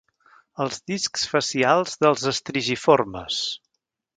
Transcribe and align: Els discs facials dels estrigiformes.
Els 0.63 0.79
discs 0.91 1.27
facials 1.33 2.01
dels 2.05 2.27
estrigiformes. 2.35 3.41